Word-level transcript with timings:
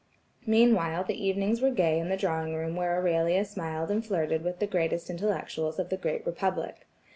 Meanwhile, 0.47 1.03
the 1.03 1.23
evenings 1.23 1.61
were 1.61 1.69
gay 1.69 1.99
in 1.99 2.09
the 2.09 2.17
drawing 2.17 2.55
room 2.55 2.75
where 2.75 2.97
Aurelia 2.97 3.45
smiled 3.45 3.91
and 3.91 4.03
flirted 4.03 4.41
with 4.41 4.57
the 4.57 4.65
greatest 4.65 5.11
intellects 5.11 5.59
of 5.59 5.89
the 5.89 5.95
great 5.95 6.25
Republic. 6.25 6.87